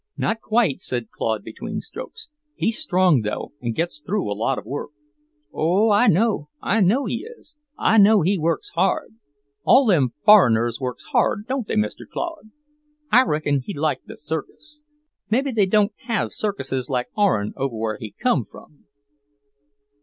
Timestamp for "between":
1.43-1.79